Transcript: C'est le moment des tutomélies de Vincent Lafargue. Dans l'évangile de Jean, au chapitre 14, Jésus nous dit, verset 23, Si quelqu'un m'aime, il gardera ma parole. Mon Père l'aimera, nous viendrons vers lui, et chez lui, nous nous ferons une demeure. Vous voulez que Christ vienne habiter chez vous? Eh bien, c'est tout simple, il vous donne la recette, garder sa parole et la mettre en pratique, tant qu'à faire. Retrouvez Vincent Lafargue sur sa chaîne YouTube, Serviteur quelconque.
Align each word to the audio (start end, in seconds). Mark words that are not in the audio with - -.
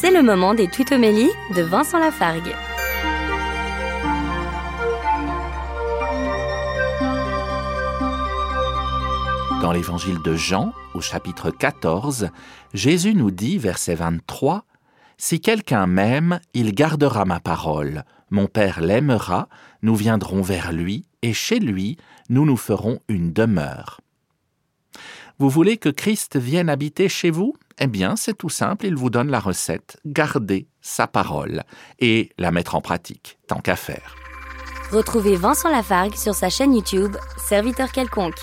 C'est 0.00 0.10
le 0.10 0.22
moment 0.22 0.54
des 0.54 0.66
tutomélies 0.66 1.28
de 1.54 1.60
Vincent 1.60 1.98
Lafargue. 1.98 2.54
Dans 9.60 9.72
l'évangile 9.72 10.22
de 10.24 10.34
Jean, 10.36 10.72
au 10.94 11.02
chapitre 11.02 11.50
14, 11.50 12.30
Jésus 12.72 13.14
nous 13.14 13.30
dit, 13.30 13.58
verset 13.58 13.94
23, 13.94 14.64
Si 15.18 15.38
quelqu'un 15.38 15.86
m'aime, 15.86 16.40
il 16.54 16.74
gardera 16.74 17.26
ma 17.26 17.38
parole. 17.38 18.04
Mon 18.30 18.46
Père 18.46 18.80
l'aimera, 18.80 19.50
nous 19.82 19.96
viendrons 19.96 20.40
vers 20.40 20.72
lui, 20.72 21.04
et 21.20 21.34
chez 21.34 21.58
lui, 21.58 21.98
nous 22.30 22.46
nous 22.46 22.56
ferons 22.56 23.00
une 23.08 23.34
demeure. 23.34 24.00
Vous 25.38 25.50
voulez 25.50 25.76
que 25.76 25.90
Christ 25.90 26.38
vienne 26.38 26.70
habiter 26.70 27.10
chez 27.10 27.30
vous? 27.30 27.54
Eh 27.82 27.86
bien, 27.86 28.14
c'est 28.14 28.36
tout 28.36 28.50
simple, 28.50 28.84
il 28.84 28.94
vous 28.94 29.08
donne 29.08 29.30
la 29.30 29.40
recette, 29.40 29.98
garder 30.04 30.68
sa 30.82 31.06
parole 31.06 31.62
et 31.98 32.30
la 32.36 32.50
mettre 32.50 32.74
en 32.74 32.82
pratique, 32.82 33.38
tant 33.46 33.60
qu'à 33.60 33.74
faire. 33.74 34.16
Retrouvez 34.92 35.34
Vincent 35.34 35.70
Lafargue 35.70 36.14
sur 36.14 36.34
sa 36.34 36.50
chaîne 36.50 36.74
YouTube, 36.74 37.16
Serviteur 37.38 37.90
quelconque. 37.90 38.38